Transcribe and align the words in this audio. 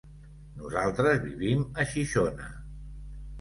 Nosaltres 0.61 1.21
vivim 1.25 1.61
a 1.85 1.85
Xixona. 1.93 2.49